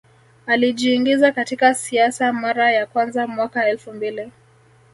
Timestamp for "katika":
1.31-1.73